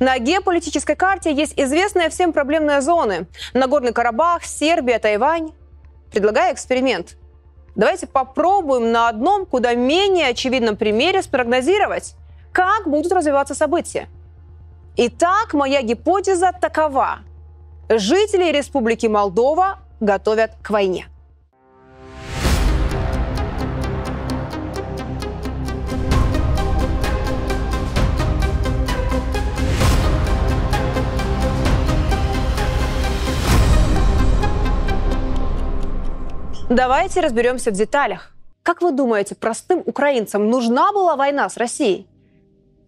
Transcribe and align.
На 0.00 0.18
геополитической 0.18 0.94
карте 0.94 1.32
есть 1.32 1.54
известные 1.56 2.08
всем 2.08 2.32
проблемные 2.32 2.80
зоны. 2.80 3.26
Нагорный 3.52 3.92
Карабах, 3.92 4.44
Сербия, 4.44 4.98
Тайвань. 4.98 5.52
Предлагаю 6.12 6.54
эксперимент. 6.54 7.16
Давайте 7.74 8.06
попробуем 8.06 8.92
на 8.92 9.08
одном 9.08 9.44
куда 9.44 9.74
менее 9.74 10.28
очевидном 10.28 10.76
примере 10.76 11.22
спрогнозировать, 11.22 12.14
как 12.52 12.88
будут 12.88 13.12
развиваться 13.12 13.54
события. 13.54 14.08
Итак, 14.96 15.52
моя 15.52 15.82
гипотеза 15.82 16.52
такова. 16.60 17.20
Жители 17.88 18.50
Республики 18.50 19.06
Молдова 19.06 19.78
готовят 20.00 20.52
к 20.62 20.70
войне. 20.70 21.06
Давайте 36.70 37.20
разберемся 37.20 37.70
в 37.70 37.74
деталях. 37.74 38.32
Как 38.62 38.82
вы 38.82 38.92
думаете, 38.92 39.34
простым 39.34 39.82
украинцам 39.86 40.50
нужна 40.50 40.92
была 40.92 41.16
война 41.16 41.48
с 41.48 41.56
Россией? 41.56 42.06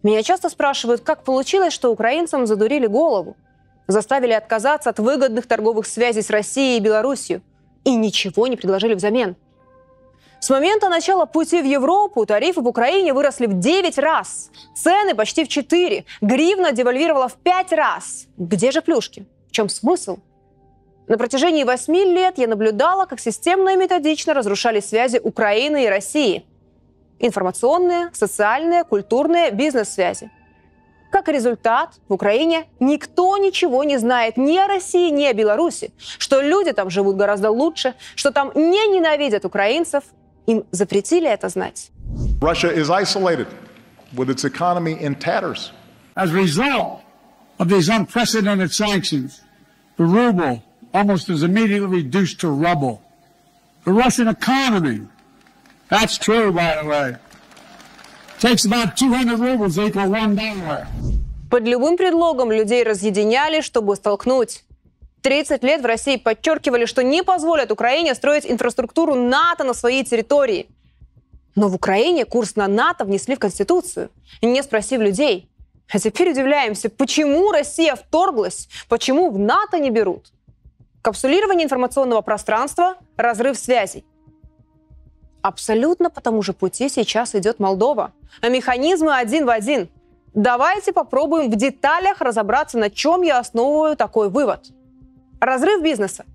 Меня 0.03 0.21
часто 0.21 0.49
спрашивают, 0.49 1.01
как 1.01 1.23
получилось, 1.23 1.73
что 1.73 1.91
украинцам 1.91 2.45
задурили 2.45 2.85
голову, 2.85 3.35
заставили 3.87 4.33
отказаться 4.33 4.91
от 4.91 4.99
выгодных 4.99 5.47
торговых 5.47 5.87
связей 5.87 6.21
с 6.21 6.29
Россией 6.29 6.77
и 6.77 6.79
Белоруссией 6.79 7.41
и 7.83 7.95
ничего 7.95 8.45
не 8.45 8.55
предложили 8.55 8.93
взамен. 8.93 9.35
С 10.39 10.51
момента 10.51 10.87
начала 10.87 11.25
пути 11.25 11.59
в 11.59 11.65
Европу 11.65 12.23
тарифы 12.27 12.61
в 12.61 12.67
Украине 12.67 13.13
выросли 13.13 13.47
в 13.47 13.57
9 13.57 13.97
раз, 13.97 14.51
цены 14.75 15.15
почти 15.15 15.43
в 15.43 15.47
4, 15.47 16.05
гривна 16.21 16.71
девальвировала 16.71 17.27
в 17.27 17.33
5 17.33 17.71
раз. 17.73 18.27
Где 18.37 18.69
же 18.69 18.83
плюшки? 18.83 19.25
В 19.47 19.51
чем 19.51 19.69
смысл? 19.69 20.19
На 21.11 21.17
протяжении 21.17 21.65
восьми 21.65 22.05
лет 22.05 22.37
я 22.37 22.47
наблюдала, 22.47 23.05
как 23.05 23.19
системно 23.19 23.71
и 23.71 23.75
методично 23.75 24.33
разрушали 24.33 24.79
связи 24.79 25.19
Украины 25.21 25.83
и 25.83 25.89
России. 25.89 26.45
Информационные, 27.19 28.11
социальные, 28.13 28.85
культурные, 28.85 29.51
бизнес-связи. 29.51 30.31
Как 31.11 31.27
результат, 31.27 31.95
в 32.07 32.13
Украине 32.13 32.63
никто 32.79 33.35
ничего 33.35 33.83
не 33.83 33.97
знает 33.97 34.37
ни 34.37 34.57
о 34.57 34.67
России, 34.67 35.09
ни 35.09 35.25
о 35.25 35.33
Беларуси, 35.33 35.91
что 36.17 36.39
люди 36.39 36.71
там 36.71 36.89
живут 36.89 37.17
гораздо 37.17 37.51
лучше, 37.51 37.95
что 38.15 38.31
там 38.31 38.53
не 38.55 38.87
ненавидят 38.87 39.43
украинцев. 39.43 40.05
Им 40.45 40.63
запретили 40.71 41.29
это 41.29 41.49
знать. 41.49 41.91
Russia 42.39 42.73
is 42.73 42.89
isolated 42.89 43.47
with 44.15 44.29
its 44.29 44.45
economy 44.45 44.93
in 44.93 45.15
tatters. 45.15 45.73
As 46.15 46.31
a 46.31 46.35
result 46.35 47.01
of 47.59 47.67
these 47.67 47.89
unprecedented 47.89 48.71
sanctions, 48.71 49.41
the 49.97 50.05
ruble 50.05 50.61
almost 50.93 51.29
is 51.29 51.43
immediately 51.43 51.87
reduced 51.87 52.39
to 52.41 52.49
rubble. 52.49 53.01
The 53.85 53.93
Russian 53.93 54.27
economy, 54.27 55.07
that's 55.89 56.17
true, 56.17 56.51
by 56.51 56.81
the 56.81 56.87
way, 56.87 57.15
takes 58.39 58.65
about 58.65 58.95
200 58.97 59.35
rubles 59.35 59.77
equal 59.79 60.09
one 60.09 60.35
dollar. 60.35 60.87
Под 61.49 61.63
любым 61.63 61.97
предлогом 61.97 62.51
людей 62.51 62.83
разъединяли, 62.83 63.61
чтобы 63.61 63.95
столкнуть. 63.95 64.63
30 65.21 65.63
лет 65.63 65.81
в 65.81 65.85
России 65.85 66.15
подчеркивали, 66.15 66.85
что 66.85 67.03
не 67.03 67.23
позволят 67.23 67.71
Украине 67.71 68.15
строить 68.15 68.45
инфраструктуру 68.45 69.15
НАТО 69.15 69.63
на 69.63 69.73
своей 69.73 70.03
территории. 70.03 70.67
Но 71.55 71.67
в 71.67 71.75
Украине 71.75 72.25
курс 72.25 72.55
на 72.55 72.67
НАТО 72.67 73.03
внесли 73.03 73.35
в 73.35 73.39
Конституцию, 73.39 74.09
не 74.41 74.63
спросив 74.63 75.01
людей. 75.01 75.49
А 75.91 75.99
теперь 75.99 76.31
удивляемся, 76.31 76.89
почему 76.89 77.51
Россия 77.51 77.95
вторглась, 77.95 78.69
почему 78.87 79.29
в 79.29 79.37
НАТО 79.37 79.77
не 79.77 79.89
берут. 79.89 80.31
Капсулирование 81.01 81.65
информационного 81.65 82.21
пространства, 82.21 82.95
разрыв 83.17 83.57
связей. 83.57 84.05
Абсолютно 85.41 86.11
по 86.11 86.21
тому 86.21 86.43
же 86.43 86.53
пути 86.53 86.89
сейчас 86.89 87.33
идет 87.33 87.59
Молдова. 87.59 88.11
А 88.41 88.49
механизмы 88.49 89.15
один 89.15 89.45
в 89.45 89.49
один. 89.49 89.89
Давайте 90.35 90.93
попробуем 90.93 91.49
в 91.49 91.55
деталях 91.55 92.21
разобраться, 92.21 92.77
на 92.77 92.91
чем 92.91 93.23
я 93.23 93.39
основываю 93.39 93.97
такой 93.97 94.29
вывод. 94.29 94.67
Разрыв 95.39 95.81
бизнеса. 95.81 96.25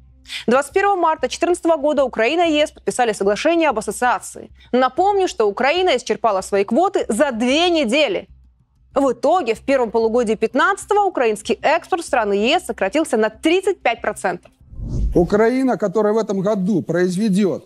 21 0.48 0.98
марта 0.98 1.28
2014 1.28 1.64
года 1.80 2.04
Украина 2.04 2.42
и 2.42 2.54
ЕС 2.54 2.72
подписали 2.72 3.12
соглашение 3.12 3.68
об 3.68 3.78
ассоциации. 3.78 4.50
Напомню, 4.72 5.28
что 5.28 5.48
Украина 5.48 5.96
исчерпала 5.96 6.40
свои 6.40 6.64
квоты 6.64 7.06
за 7.08 7.30
две 7.30 7.70
недели. 7.70 8.28
В 8.92 9.12
итоге 9.12 9.54
в 9.54 9.60
первом 9.60 9.92
полугодии 9.92 10.34
2015 10.34 10.90
украинский 11.06 11.58
экспорт 11.62 12.04
страны 12.04 12.32
ЕС 12.32 12.64
сократился 12.64 13.16
на 13.16 13.28
35%. 13.28 14.40
Украина, 15.14 15.76
которая 15.76 16.12
в 16.12 16.18
этом 16.18 16.40
году 16.40 16.82
произведет 16.82 17.64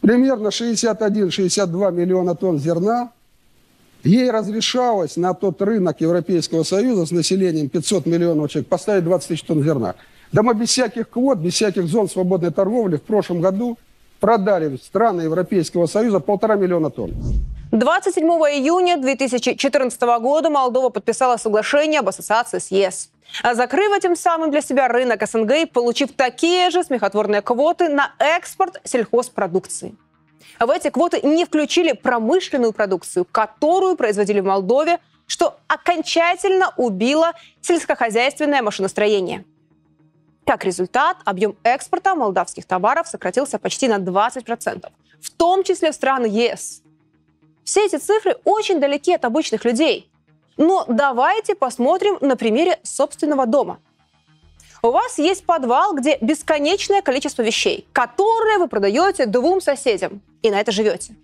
примерно 0.00 0.48
61-62 0.48 1.92
миллиона 1.92 2.34
тонн 2.34 2.58
зерна, 2.58 3.10
ей 4.04 4.30
разрешалось 4.30 5.16
на 5.16 5.34
тот 5.34 5.60
рынок 5.62 6.00
Европейского 6.00 6.62
Союза 6.62 7.06
с 7.06 7.10
населением 7.10 7.68
500 7.68 8.06
миллионов 8.06 8.50
человек 8.50 8.68
поставить 8.68 9.04
20 9.04 9.28
тысяч 9.28 9.42
тонн 9.42 9.62
зерна. 9.62 9.94
Да 10.32 10.42
мы 10.42 10.54
без 10.54 10.68
всяких 10.68 11.08
квот, 11.08 11.38
без 11.38 11.54
всяких 11.54 11.86
зон 11.86 12.08
свободной 12.08 12.50
торговли 12.50 12.96
в 12.96 13.02
прошлом 13.02 13.40
году 13.40 13.78
продали 14.20 14.76
в 14.76 14.82
страны 14.82 15.22
Европейского 15.22 15.86
Союза 15.86 16.20
полтора 16.20 16.56
миллиона 16.56 16.90
тонн. 16.90 17.12
27 17.72 18.24
июня 18.24 18.96
2014 18.96 20.00
года 20.20 20.50
Молдова 20.50 20.88
подписала 20.88 21.36
соглашение 21.36 22.00
об 22.00 22.08
ассоциации 22.08 22.58
с 22.58 22.70
ЕС 22.70 23.10
закрыв 23.42 23.92
этим 23.92 24.16
самым 24.16 24.50
для 24.50 24.60
себя 24.60 24.88
рынок 24.88 25.26
СНГ, 25.26 25.70
получив 25.72 26.12
такие 26.12 26.70
же 26.70 26.82
смехотворные 26.82 27.42
квоты 27.42 27.88
на 27.88 28.12
экспорт 28.18 28.80
сельхозпродукции. 28.84 29.94
В 30.58 30.70
эти 30.70 30.88
квоты 30.88 31.20
не 31.22 31.44
включили 31.44 31.92
промышленную 31.92 32.72
продукцию, 32.72 33.26
которую 33.26 33.96
производили 33.96 34.40
в 34.40 34.46
Молдове, 34.46 35.00
что 35.26 35.58
окончательно 35.66 36.72
убило 36.76 37.32
сельскохозяйственное 37.60 38.62
машиностроение. 38.62 39.44
Как 40.46 40.64
результат, 40.64 41.16
объем 41.24 41.56
экспорта 41.64 42.14
молдавских 42.14 42.64
товаров 42.64 43.08
сократился 43.08 43.58
почти 43.58 43.88
на 43.88 43.98
20%, 43.98 44.88
в 45.20 45.30
том 45.30 45.64
числе 45.64 45.90
в 45.90 45.94
страны 45.94 46.26
ЕС. 46.26 46.82
Все 47.64 47.84
эти 47.84 47.96
цифры 47.96 48.36
очень 48.44 48.80
далеки 48.80 49.12
от 49.12 49.24
обычных 49.24 49.64
людей– 49.64 50.10
но 50.56 50.84
давайте 50.88 51.54
посмотрим 51.54 52.18
на 52.20 52.36
примере 52.36 52.78
собственного 52.82 53.46
дома. 53.46 53.78
У 54.82 54.90
вас 54.90 55.18
есть 55.18 55.44
подвал, 55.44 55.94
где 55.94 56.18
бесконечное 56.20 57.02
количество 57.02 57.42
вещей, 57.42 57.88
которые 57.92 58.58
вы 58.58 58.68
продаете 58.68 59.26
двум 59.26 59.60
соседям, 59.60 60.20
и 60.42 60.50
на 60.50 60.60
это 60.60 60.70
живете. 60.70 61.16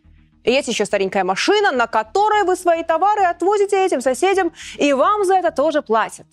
Есть 0.44 0.68
еще 0.68 0.84
старенькая 0.84 1.22
машина, 1.22 1.70
на 1.70 1.86
которой 1.86 2.42
вы 2.42 2.56
свои 2.56 2.82
товары 2.82 3.22
отвозите 3.22 3.84
этим 3.84 4.00
соседям, 4.00 4.52
и 4.78 4.92
вам 4.92 5.24
за 5.24 5.34
это 5.34 5.52
тоже 5.52 5.82
платят. 5.82 6.26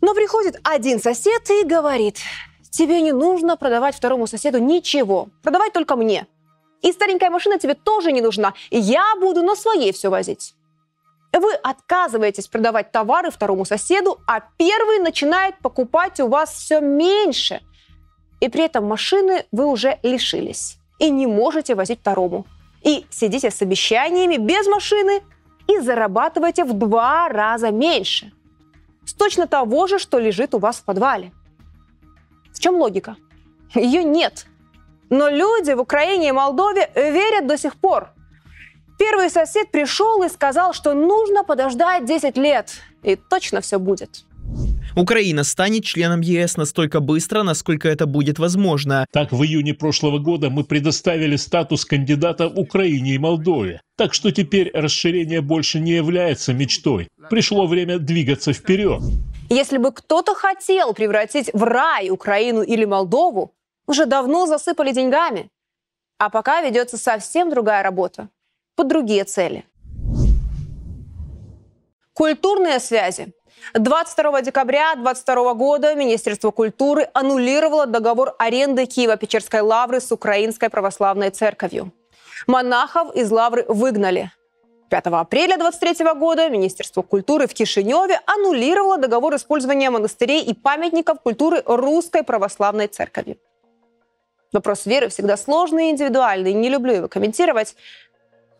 Но 0.00 0.14
приходит 0.14 0.58
один 0.64 1.00
сосед 1.00 1.50
и 1.50 1.64
говорит, 1.64 2.18
тебе 2.70 3.02
не 3.02 3.12
нужно 3.12 3.56
продавать 3.56 3.94
второму 3.94 4.26
соседу 4.26 4.58
ничего, 4.58 5.28
продавать 5.42 5.72
только 5.72 5.96
мне. 5.96 6.26
И 6.80 6.90
старенькая 6.92 7.30
машина 7.30 7.58
тебе 7.58 7.74
тоже 7.74 8.10
не 8.10 8.22
нужна, 8.22 8.54
я 8.70 9.14
буду 9.20 9.42
на 9.42 9.54
своей 9.54 9.92
все 9.92 10.08
возить. 10.08 10.54
Вы 11.32 11.54
отказываетесь 11.54 12.46
продавать 12.46 12.92
товары 12.92 13.30
второму 13.30 13.64
соседу, 13.64 14.20
а 14.26 14.40
первый 14.58 14.98
начинает 14.98 15.58
покупать 15.58 16.20
у 16.20 16.28
вас 16.28 16.52
все 16.52 16.80
меньше. 16.80 17.62
И 18.40 18.48
при 18.48 18.64
этом 18.64 18.84
машины 18.84 19.46
вы 19.50 19.66
уже 19.66 19.98
лишились 20.02 20.78
и 20.98 21.10
не 21.10 21.26
можете 21.26 21.74
возить 21.74 22.00
второму. 22.00 22.46
И 22.82 23.06
сидите 23.10 23.50
с 23.50 23.62
обещаниями 23.62 24.36
без 24.36 24.66
машины 24.66 25.22
и 25.68 25.78
зарабатываете 25.78 26.64
в 26.64 26.74
два 26.74 27.28
раза 27.28 27.70
меньше. 27.70 28.32
С 29.06 29.14
точно 29.14 29.46
того 29.46 29.86
же, 29.86 29.98
что 29.98 30.18
лежит 30.18 30.54
у 30.54 30.58
вас 30.58 30.76
в 30.76 30.84
подвале. 30.84 31.32
В 32.52 32.60
чем 32.60 32.74
логика? 32.74 33.16
Ее 33.74 34.04
нет. 34.04 34.46
Но 35.08 35.30
люди 35.30 35.72
в 35.72 35.80
Украине 35.80 36.28
и 36.28 36.32
Молдове 36.32 36.90
верят 36.94 37.46
до 37.46 37.56
сих 37.56 37.76
пор– 37.76 38.10
Первый 39.02 39.30
сосед 39.30 39.72
пришел 39.72 40.22
и 40.22 40.28
сказал, 40.28 40.72
что 40.72 40.94
нужно 40.94 41.42
подождать 41.42 42.04
10 42.04 42.36
лет, 42.36 42.70
и 43.02 43.16
точно 43.16 43.60
все 43.60 43.80
будет. 43.80 44.24
Украина 44.94 45.42
станет 45.42 45.84
членом 45.84 46.20
ЕС 46.20 46.56
настолько 46.56 47.00
быстро, 47.00 47.42
насколько 47.42 47.88
это 47.88 48.06
будет 48.06 48.38
возможно. 48.38 49.04
Так, 49.10 49.32
в 49.32 49.42
июне 49.42 49.74
прошлого 49.74 50.20
года 50.20 50.50
мы 50.50 50.62
предоставили 50.62 51.34
статус 51.34 51.84
кандидата 51.84 52.46
Украине 52.46 53.14
и 53.14 53.18
Молдове. 53.18 53.80
Так 53.96 54.14
что 54.14 54.30
теперь 54.30 54.70
расширение 54.72 55.40
больше 55.40 55.80
не 55.80 55.94
является 55.96 56.52
мечтой. 56.52 57.08
Пришло 57.28 57.66
время 57.66 57.98
двигаться 57.98 58.52
вперед. 58.52 59.02
Если 59.50 59.78
бы 59.78 59.90
кто-то 59.90 60.36
хотел 60.36 60.94
превратить 60.94 61.50
в 61.52 61.64
рай 61.64 62.08
Украину 62.10 62.62
или 62.62 62.84
Молдову, 62.84 63.52
уже 63.88 64.06
давно 64.06 64.46
засыпали 64.46 64.92
деньгами. 64.92 65.50
А 66.18 66.30
пока 66.30 66.62
ведется 66.62 66.96
совсем 66.98 67.50
другая 67.50 67.82
работа 67.82 68.28
под 68.74 68.88
другие 68.88 69.24
цели. 69.24 69.64
Культурные 72.14 72.78
связи. 72.78 73.32
22 73.74 74.42
декабря 74.42 74.94
2022 74.94 75.54
года 75.54 75.94
Министерство 75.94 76.50
культуры 76.50 77.08
аннулировало 77.14 77.86
договор 77.86 78.34
аренды 78.38 78.84
Киево-Печерской 78.84 79.60
лавры 79.60 80.00
с 80.00 80.10
Украинской 80.12 80.68
православной 80.68 81.30
церковью. 81.30 81.92
Монахов 82.46 83.14
из 83.14 83.30
лавры 83.30 83.64
выгнали. 83.68 84.32
5 84.90 85.06
апреля 85.06 85.56
2023 85.56 86.12
года 86.18 86.50
Министерство 86.50 87.00
культуры 87.02 87.46
в 87.46 87.54
Кишиневе 87.54 88.20
аннулировало 88.26 88.98
договор 88.98 89.34
использования 89.36 89.88
монастырей 89.88 90.42
и 90.42 90.52
памятников 90.52 91.20
культуры 91.22 91.62
Русской 91.64 92.22
Православной 92.22 92.88
Церкви. 92.88 93.38
Вопрос 94.52 94.84
веры 94.84 95.08
всегда 95.08 95.38
сложный 95.38 95.88
и 95.88 95.90
индивидуальный, 95.92 96.52
не 96.52 96.68
люблю 96.68 96.92
его 96.92 97.08
комментировать. 97.08 97.74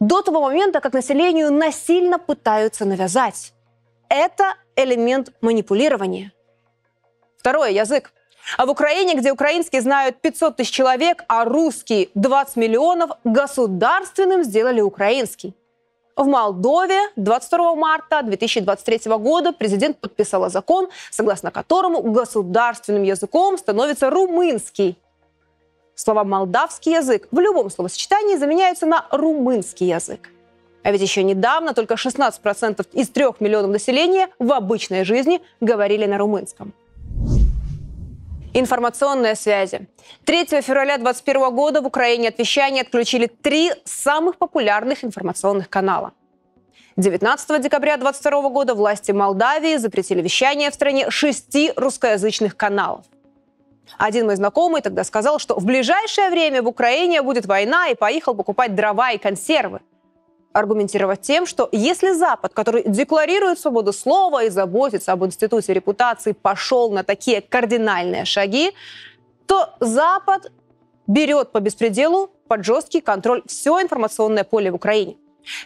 До 0.02 0.20
того 0.20 0.40
момента, 0.40 0.80
как 0.80 0.94
населению 0.94 1.52
насильно 1.52 2.18
пытаются 2.18 2.84
навязать. 2.84 3.52
Это 4.08 4.54
элемент 4.74 5.32
манипулирования. 5.40 6.32
Второе– 7.38 7.70
язык. 7.70 8.12
А 8.56 8.66
в 8.66 8.70
Украине, 8.70 9.14
где 9.14 9.30
украинский 9.30 9.78
знают 9.78 10.16
500 10.20 10.56
тысяч 10.56 10.72
человек, 10.72 11.22
а 11.28 11.44
русский 11.44 12.10
20 12.16 12.56
миллионов, 12.56 13.10
государственным 13.22 14.42
сделали 14.42 14.80
украинский. 14.80 15.54
В 16.16 16.26
Молдове 16.26 16.98
22 17.14 17.76
марта 17.76 18.22
2023 18.22 19.02
года 19.18 19.52
президент 19.52 20.00
подписала 20.00 20.48
закон, 20.48 20.88
согласно 21.12 21.52
которому 21.52 22.02
государственным 22.02 23.04
языком 23.04 23.56
становится 23.56 24.10
румынский. 24.10 24.98
Слова 26.02 26.24
«молдавский 26.24 26.94
язык» 26.96 27.28
в 27.30 27.38
любом 27.38 27.70
словосочетании 27.70 28.34
заменяются 28.34 28.86
на 28.86 29.06
«румынский 29.12 29.86
язык». 29.86 30.30
А 30.82 30.90
ведь 30.90 31.00
еще 31.00 31.22
недавно 31.22 31.74
только 31.74 31.94
16% 31.94 32.84
из 32.92 33.08
3 33.08 33.24
миллионов 33.38 33.70
населения 33.70 34.28
в 34.40 34.50
обычной 34.50 35.04
жизни 35.04 35.40
говорили 35.60 36.06
на 36.06 36.18
румынском. 36.18 36.74
Информационные 38.52 39.36
связи. 39.36 39.86
3 40.24 40.46
февраля 40.60 40.98
2021 40.98 41.54
года 41.54 41.80
в 41.80 41.86
Украине 41.86 42.30
от 42.30 42.38
вещания 42.40 42.82
отключили 42.82 43.28
три 43.28 43.70
самых 43.84 44.38
популярных 44.38 45.04
информационных 45.04 45.70
канала. 45.70 46.10
19 46.96 47.62
декабря 47.62 47.96
2022 47.96 48.48
года 48.48 48.74
власти 48.74 49.12
Молдавии 49.12 49.76
запретили 49.76 50.20
вещание 50.20 50.72
в 50.72 50.74
стране 50.74 51.10
шести 51.10 51.72
русскоязычных 51.76 52.56
каналов. 52.56 53.06
Один 53.98 54.26
мой 54.26 54.36
знакомый 54.36 54.80
тогда 54.80 55.04
сказал, 55.04 55.38
что 55.38 55.58
в 55.58 55.64
ближайшее 55.64 56.30
время 56.30 56.62
в 56.62 56.68
Украине 56.68 57.22
будет 57.22 57.46
война 57.46 57.88
и 57.88 57.94
поехал 57.94 58.34
покупать 58.34 58.74
дрова 58.74 59.12
и 59.12 59.18
консервы– 59.18 59.80
аргументировать 60.52 61.22
тем, 61.22 61.46
что 61.46 61.68
если 61.72 62.12
Запад, 62.12 62.52
который 62.52 62.84
декларирует 62.86 63.58
свободу 63.58 63.92
слова 63.92 64.44
и 64.44 64.50
заботится 64.50 65.12
об 65.12 65.24
институте 65.24 65.72
репутации, 65.72 66.32
пошел 66.32 66.90
на 66.90 67.04
такие 67.04 67.40
кардинальные 67.40 68.24
шаги, 68.24 68.72
то 69.46 69.74
Запад 69.80 70.52
берет 71.06 71.52
по 71.52 71.60
беспределу 71.60 72.30
под 72.48 72.64
жесткий 72.64 73.00
контроль 73.00 73.42
все 73.46 73.80
информационное 73.80 74.44
поле 74.44 74.70
в 74.70 74.76
Украине. 74.76 75.16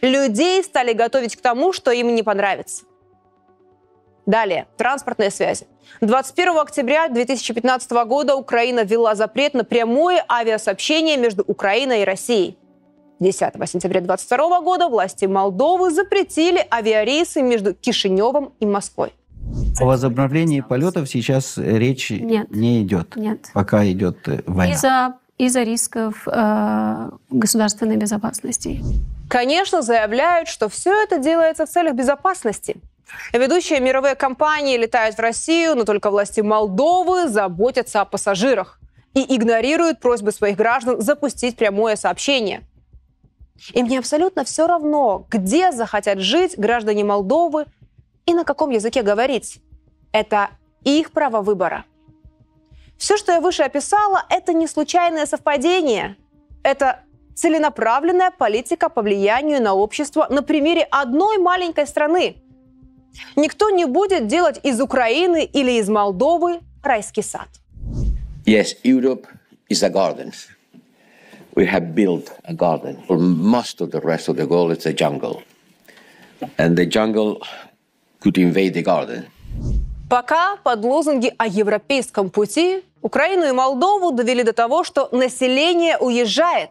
Людей 0.01 0.63
стали 0.63 0.93
готовить 0.93 1.37
к 1.37 1.41
тому, 1.41 1.73
что 1.73 1.91
им 1.91 2.15
не 2.15 2.23
понравится. 2.23 2.85
Далее, 4.27 4.67
транспортные 4.77 5.31
связи. 5.31 5.67
21 6.01 6.59
октября 6.59 7.09
2015 7.09 7.91
года 8.07 8.35
Украина 8.35 8.83
ввела 8.83 9.15
запрет 9.15 9.55
на 9.55 9.65
прямое 9.65 10.25
авиасообщение 10.29 11.17
между 11.17 11.45
Украиной 11.47 12.03
и 12.03 12.05
Россией. 12.05 12.59
10 13.21 13.41
сентября 13.67 14.01
2022 14.01 14.61
года 14.61 14.89
власти 14.89 15.25
Молдовы 15.27 15.91
запретили 15.91 16.67
авиарейсы 16.71 17.41
между 17.41 17.73
Кишиневым 17.73 18.53
и 18.59 18.67
Москвой. 18.67 19.13
О 19.81 19.85
возобновлении 19.85 20.61
полетов 20.61 21.09
сейчас 21.09 21.57
речь 21.57 22.11
Нет. 22.11 22.51
не 22.51 22.83
идет. 22.83 23.15
Нет. 23.15 23.47
Пока 23.55 23.87
идет 23.87 24.27
э, 24.27 24.43
война. 24.47 24.75
Из-за 24.75 25.15
из-за 25.39 25.63
рисков 25.63 26.27
э, 26.27 27.11
государственной 27.31 27.97
безопасности. 27.97 28.83
Конечно, 29.29 29.83
заявляют, 29.83 30.49
что 30.49 30.69
все 30.69 30.93
это 31.03 31.19
делается 31.19 31.67
в 31.67 31.69
целях 31.69 31.95
безопасности. 31.95 32.77
Ведущие 33.33 33.81
мировые 33.81 34.15
компании 34.15 34.77
летают 34.77 35.17
в 35.17 35.21
Россию, 35.21 35.77
но 35.77 35.85
только 35.85 36.11
власти 36.11 36.41
Молдовы 36.41 37.29
заботятся 37.29 38.01
о 38.01 38.05
пассажирах 38.05 38.81
и 39.15 39.37
игнорируют 39.37 40.01
просьбы 40.01 40.33
своих 40.33 40.57
граждан 40.57 41.01
запустить 41.01 41.57
прямое 41.57 41.97
сообщение– 41.97 42.63
и 43.73 43.83
мне 43.83 43.99
абсолютно 43.99 44.45
все 44.45 44.67
равно, 44.67 45.27
где 45.31 45.73
захотят 45.73 46.21
жить 46.21 46.59
граждане 46.59 47.05
Молдовы 47.05 47.67
и 48.27 48.35
на 48.35 48.45
каком 48.45 48.71
языке 48.71 49.03
говорить. 49.03 49.61
Это 50.13 50.51
их 50.85 51.13
право 51.13 51.43
выбора. 51.43 51.85
Все, 52.99 53.17
что 53.17 53.33
я 53.33 53.41
выше 53.41 53.63
описала, 53.63 54.25
это 54.31 54.53
не 54.53 54.67
случайное 54.67 55.27
совпадение. 55.27 56.17
Это 56.63 57.01
целенаправленная 57.35 58.31
политика 58.31 58.89
по 58.89 59.03
влиянию 59.03 59.63
на 59.63 59.75
общество 59.75 60.27
на 60.31 60.43
примере 60.43 60.83
одной 60.91 61.39
маленькой 61.39 61.87
страны. 61.87 62.37
Никто 63.37 63.71
не 63.71 63.85
будет 63.85 64.27
делать 64.27 64.61
из 64.63 64.81
Украины 64.81 65.45
или 65.45 65.73
из 65.73 65.89
Молдовы 65.89 66.61
райский 66.83 67.23
сад. 67.23 67.49
Yes, 68.45 68.77
Europe 68.85 69.27
is 69.69 69.83
a 69.83 69.91
garden. 69.91 70.33
we 71.57 71.65
have 71.67 71.95
built 71.95 72.31
a 72.45 72.55
garden. 72.55 73.03
For 73.09 73.19
most 73.19 73.81
of 73.81 73.91
the 73.91 74.01
rest 74.01 74.29
of 74.29 74.37
the 74.37 74.47
world, 74.47 74.71
it's 74.71 74.87
a 74.87 74.93
jungle. 74.93 75.43
And 76.59 76.77
the 76.77 76.87
jungle 76.87 77.43
could 78.21 78.39
invade 78.39 78.75
the 78.75 78.83
garden. 78.83 79.25
Пока 80.09 80.57
под 80.63 80.85
лозунги 80.85 81.33
о 81.37 81.49
европейском 81.49 82.31
пути 82.31 82.85
Украину 83.03 83.47
и 83.47 83.53
Молдову 83.53 84.13
довели 84.13 84.45
до 84.45 84.53
того, 84.53 84.85
что 84.85 85.09
население 85.11 85.97
уезжает. 85.99 86.71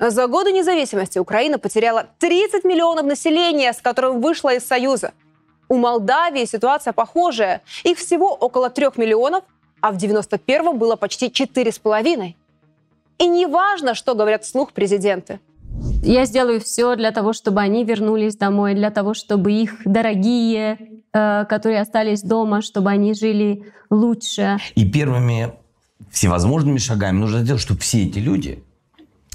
За 0.00 0.26
годы 0.26 0.52
независимости 0.52 1.18
Украина 1.18 1.58
потеряла 1.58 2.06
30 2.18 2.64
миллионов 2.64 3.04
населения, 3.04 3.72
с 3.72 3.80
которым 3.80 4.20
вышла 4.20 4.54
из 4.54 4.64
Союза. 4.64 5.12
У 5.68 5.76
Молдавии 5.76 6.44
ситуация 6.44 6.92
похожая. 6.92 7.62
Их 7.84 7.98
всего 7.98 8.34
около 8.34 8.70
3 8.70 8.86
миллионов, 8.96 9.44
а 9.80 9.92
в 9.92 9.96
91-м 9.96 10.78
было 10.78 10.96
почти 10.96 11.28
4,5. 11.28 12.34
И 13.18 13.26
не 13.26 13.46
важно, 13.46 13.94
что 13.94 14.14
говорят 14.14 14.44
вслух 14.44 14.72
президенты. 14.72 15.40
Я 16.02 16.24
сделаю 16.24 16.60
все 16.60 16.96
для 16.96 17.10
того, 17.10 17.32
чтобы 17.32 17.60
они 17.60 17.84
вернулись 17.84 18.36
домой, 18.36 18.74
для 18.74 18.90
того, 18.90 19.14
чтобы 19.14 19.52
их 19.52 19.82
дорогие, 19.84 20.78
э, 21.12 21.44
которые 21.44 21.80
остались 21.80 22.22
дома, 22.22 22.62
чтобы 22.62 22.90
они 22.90 23.14
жили 23.14 23.64
лучше. 23.90 24.58
И 24.74 24.88
первыми 24.88 25.52
всевозможными 26.10 26.78
шагами 26.78 27.18
нужно 27.18 27.40
сделать, 27.40 27.62
чтобы 27.62 27.80
все 27.80 28.04
эти 28.04 28.18
люди, 28.18 28.64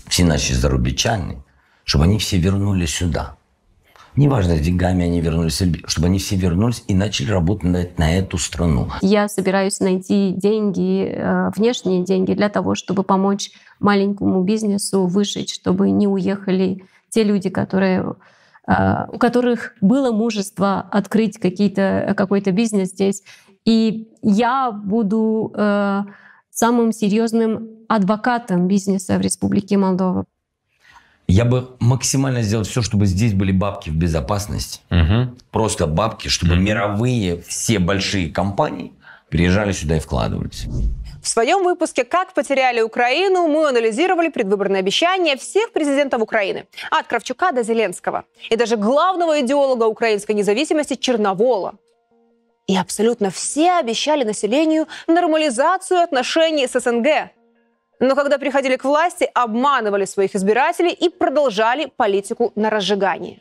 все 0.07 0.25
наши 0.25 0.55
зарубежчане, 0.55 1.43
чтобы 1.83 2.05
они 2.05 2.17
все 2.17 2.37
вернулись 2.37 2.95
сюда. 2.95 3.37
Неважно, 4.15 4.55
с 4.55 4.59
деньгами 4.59 5.05
они 5.05 5.21
вернулись, 5.21 5.61
чтобы 5.87 6.07
они 6.07 6.19
все 6.19 6.35
вернулись 6.35 6.83
и 6.87 6.93
начали 6.93 7.31
работать 7.31 7.63
на, 7.63 7.87
на 7.97 8.15
эту 8.15 8.37
страну. 8.37 8.89
Я 9.01 9.27
собираюсь 9.27 9.79
найти 9.79 10.33
деньги, 10.35 11.05
э, 11.05 11.49
внешние 11.55 12.03
деньги 12.03 12.33
для 12.33 12.49
того, 12.49 12.75
чтобы 12.75 13.03
помочь 13.03 13.51
маленькому 13.79 14.43
бизнесу 14.43 15.07
выжить, 15.07 15.49
чтобы 15.49 15.89
не 15.89 16.07
уехали 16.07 16.85
те 17.09 17.23
люди, 17.23 17.49
которые 17.49 18.15
э, 18.67 19.05
у 19.11 19.17
которых 19.17 19.73
было 19.81 20.11
мужество 20.11 20.79
открыть 20.91 21.39
какие-то, 21.39 22.13
какой-то 22.15 22.51
бизнес 22.51 22.89
здесь. 22.89 23.23
И 23.65 24.09
я 24.21 24.71
буду 24.71 25.51
э, 25.55 26.03
самым 26.51 26.91
серьезным 26.91 27.67
адвокатом 27.87 28.67
бизнеса 28.67 29.17
в 29.17 29.21
Республике 29.21 29.77
Молдова. 29.77 30.25
Я 31.27 31.45
бы 31.45 31.75
максимально 31.79 32.41
сделал 32.41 32.63
все, 32.63 32.81
чтобы 32.81 33.05
здесь 33.05 33.33
были 33.33 33.51
бабки 33.51 33.89
в 33.89 33.95
безопасности. 33.95 34.81
Угу. 34.89 35.35
Просто 35.51 35.87
бабки, 35.87 36.27
чтобы 36.27 36.53
угу. 36.53 36.61
мировые 36.61 37.41
все 37.41 37.79
большие 37.79 38.29
компании 38.29 38.93
приезжали 39.29 39.71
сюда 39.71 39.97
и 39.97 39.99
вкладывались. 39.99 40.67
В 41.23 41.27
своем 41.27 41.63
выпуске 41.63 42.03
«Как 42.03 42.33
потеряли 42.33 42.81
Украину» 42.81 43.47
мы 43.47 43.69
анализировали 43.69 44.27
предвыборные 44.27 44.81
обещания 44.81 45.37
всех 45.37 45.71
президентов 45.71 46.21
Украины. 46.21 46.65
От 46.91 47.07
Кравчука 47.07 47.53
до 47.53 47.63
Зеленского. 47.63 48.25
И 48.49 48.57
даже 48.57 48.75
главного 48.75 49.39
идеолога 49.39 49.85
украинской 49.85 50.33
независимости 50.33 50.95
Черновола. 50.95 51.75
И 52.67 52.77
абсолютно 52.77 53.29
все 53.29 53.79
обещали 53.79 54.23
населению 54.25 54.87
нормализацию 55.07 56.01
отношений 56.01 56.67
с 56.67 56.79
СНГ– 56.79 57.31
но 58.03 58.15
когда 58.15 58.37
приходили 58.37 58.75
к 58.75 58.83
власти, 58.83 59.29
обманывали 59.33 60.05
своих 60.05 60.35
избирателей 60.35 60.91
и 60.91 61.09
продолжали 61.09 61.91
политику 61.95 62.51
на 62.55 62.69
разжигание. 62.69 63.39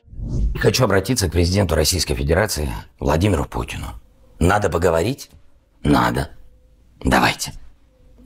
Хочу 0.57 0.85
обратиться 0.85 1.29
к 1.29 1.33
президенту 1.33 1.75
Российской 1.75 2.15
Федерации 2.15 2.69
Владимиру 3.01 3.45
Путину. 3.45 3.87
Надо 4.39 4.71
поговорить? 4.71 5.31
Надо. 5.83 6.31
Давайте. 7.05 7.53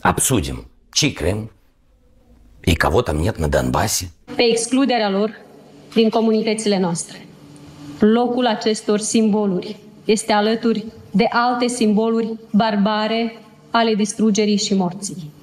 Обсудим, 0.02 0.68
чей 0.92 1.12
Крым 1.12 1.50
и 2.64 2.74
кого 2.74 3.00
там 3.02 3.22
нет 3.22 3.38
на 3.38 3.48
Донбассе. 3.48 4.06
Pe 4.36 4.42
excluderea 4.42 5.10
lor 5.10 5.30
din 5.94 6.10
comunitățile 6.10 6.78
noastre. 6.78 7.26
Locul 8.00 8.46
acestor 8.46 8.98
simboluri 8.98 9.76
este 10.04 10.32
alături 10.32 10.84
de 11.10 11.26
alte 11.30 11.66
simboluri 11.66 12.38
barbare 12.52 13.42
ale 13.70 13.94
distrugerii 13.94 14.56
și 14.56 14.74
morții. 14.74 15.34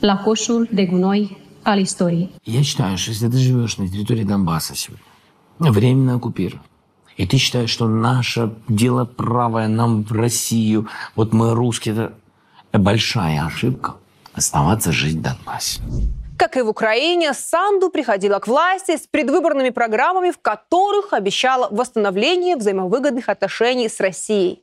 La 0.00 0.16
coșul 0.16 0.68
de 0.70 0.86
gunoi 0.86 1.36
al 1.62 1.78
istoriei. 1.78 2.30
Я 2.44 2.62
считаю, 2.62 2.96
что 2.96 3.10
если 3.10 3.28
ты 3.28 3.36
живешь 3.36 3.76
на 3.76 3.86
территории 3.86 4.24
Донбасса 4.24 4.74
сегодня, 4.74 5.04
временно 5.58 6.14
оккупирован, 6.14 6.62
и 7.18 7.26
ты 7.26 7.36
считаешь, 7.36 7.70
что 7.70 7.86
наше 7.86 8.54
дело 8.68 9.04
правое 9.04 9.68
нам 9.68 10.02
в 10.02 10.12
Россию, 10.12 10.88
вот 11.16 11.34
мы 11.34 11.54
русские, 11.54 12.12
это 12.72 12.78
большая 12.78 13.44
ошибка 13.44 13.96
оставаться 14.32 14.90
жить 14.90 15.16
в 15.16 15.22
Донбассе. 15.22 15.82
Как 16.38 16.56
и 16.56 16.62
в 16.62 16.68
Украине, 16.70 17.34
Санду 17.34 17.90
приходила 17.90 18.38
к 18.38 18.48
власти 18.48 18.96
с 18.96 19.06
предвыборными 19.06 19.68
программами, 19.68 20.30
в 20.30 20.38
которых 20.38 21.12
обещала 21.12 21.68
восстановление 21.70 22.56
взаимовыгодных 22.56 23.28
отношений 23.28 23.90
с 23.90 24.00
Россией. 24.00 24.62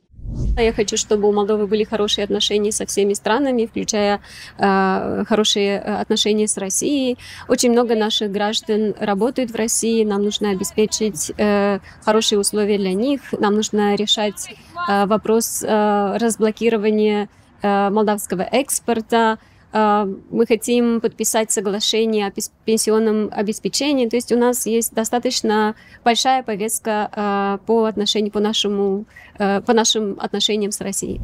Я 0.56 0.72
хочу, 0.72 0.96
чтобы 0.96 1.28
у 1.28 1.32
Молдовы 1.32 1.66
были 1.66 1.84
хорошие 1.84 2.24
отношения 2.24 2.72
со 2.72 2.84
всеми 2.86 3.14
странами, 3.14 3.66
включая 3.66 4.20
э, 4.58 5.24
хорошие 5.28 5.78
отношения 5.78 6.48
с 6.48 6.56
Россией. 6.56 7.16
Очень 7.48 7.72
много 7.72 7.94
наших 7.94 8.32
граждан 8.32 8.94
работают 8.98 9.50
в 9.50 9.54
России. 9.56 10.04
Нам 10.04 10.24
нужно 10.24 10.50
обеспечить 10.50 11.32
э, 11.36 11.78
хорошие 12.04 12.38
условия 12.38 12.78
для 12.78 12.92
них. 12.92 13.20
Нам 13.32 13.54
нужно 13.54 13.94
решать 13.94 14.48
э, 14.88 15.06
вопрос 15.06 15.62
э, 15.62 16.16
разблокирования 16.18 17.28
э, 17.62 17.90
молдавского 17.90 18.42
экспорта. 18.42 19.38
Э, 19.72 20.06
мы 20.30 20.46
хотим 20.46 21.00
подписать 21.00 21.50
соглашение 21.50 22.26
о 22.26 22.32
пенсионном 22.64 23.30
обеспечении. 23.32 24.08
То 24.08 24.16
есть 24.16 24.32
у 24.32 24.38
нас 24.38 24.66
есть 24.66 24.94
достаточно 24.94 25.74
большая 26.04 26.42
повестка 26.42 27.10
э, 27.14 27.66
по 27.66 27.84
отношению 27.84 28.32
по 28.32 28.40
нашему 28.40 29.04
э, 29.38 29.60
по 29.60 29.72
нашим 29.72 30.16
отношениям 30.20 30.72
с 30.72 30.80
Россией. 30.80 31.20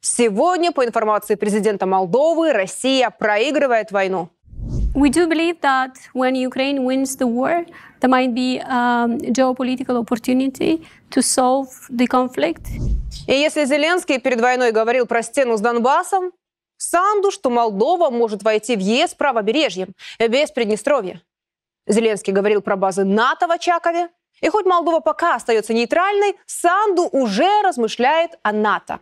Сегодня, 0.00 0.72
по 0.72 0.84
информации 0.84 1.34
президента 1.34 1.86
Молдовы, 1.86 2.52
Россия 2.52 3.10
проигрывает 3.10 3.90
войну. 3.90 4.30
We 4.94 5.10
do 5.10 5.28
believe 5.28 5.60
that 5.60 5.94
when 6.14 6.34
Ukraine 6.34 6.84
wins 6.84 7.16
the 7.16 7.26
war, 7.26 7.64
there 8.00 8.10
might 8.10 8.34
be 8.34 8.58
a 8.58 9.06
geopolitical 9.30 9.96
opportunity 9.96 10.82
to 11.10 11.22
solve 11.22 11.68
the 11.90 12.06
conflict. 12.06 12.66
И 13.26 13.32
если 13.32 13.64
Зеленский 13.64 14.18
перед 14.18 14.40
войной 14.40 14.72
говорил 14.72 15.06
про 15.06 15.22
стену 15.22 15.56
с 15.56 15.60
Донбассом, 15.60 16.32
Санду, 16.78 17.30
что 17.30 17.50
Молдова 17.50 18.08
может 18.08 18.42
войти 18.42 18.76
в 18.76 18.80
ЕС 18.80 19.14
правобережьем, 19.14 19.94
без 20.18 20.50
Приднестровья. 20.50 21.20
Зеленский 21.86 22.32
говорил 22.32 22.62
про 22.62 22.76
базы 22.76 23.04
НАТО 23.04 23.46
в 23.46 23.50
Очакове. 23.50 24.08
И 24.40 24.48
хоть 24.48 24.66
Молдова 24.66 25.00
пока 25.00 25.34
остается 25.34 25.74
нейтральной, 25.74 26.36
Санду 26.46 27.08
уже 27.10 27.48
размышляет 27.62 28.38
о 28.42 28.52
НАТО. 28.52 29.00